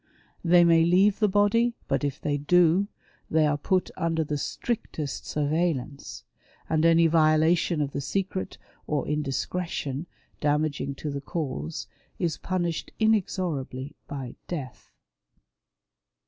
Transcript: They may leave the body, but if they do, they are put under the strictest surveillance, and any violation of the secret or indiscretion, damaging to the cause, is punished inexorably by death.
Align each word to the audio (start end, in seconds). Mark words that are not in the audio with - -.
They 0.43 0.63
may 0.63 0.83
leave 0.83 1.19
the 1.19 1.27
body, 1.29 1.75
but 1.87 2.03
if 2.03 2.19
they 2.19 2.35
do, 2.37 2.87
they 3.29 3.45
are 3.45 3.55
put 3.55 3.91
under 3.95 4.23
the 4.23 4.35
strictest 4.35 5.27
surveillance, 5.27 6.23
and 6.67 6.83
any 6.83 7.05
violation 7.05 7.81
of 7.81 7.91
the 7.91 8.01
secret 8.01 8.57
or 8.87 9.07
indiscretion, 9.07 10.07
damaging 10.39 10.95
to 10.95 11.11
the 11.11 11.21
cause, 11.21 11.85
is 12.17 12.37
punished 12.37 12.91
inexorably 12.97 13.95
by 14.07 14.33
death. 14.47 14.91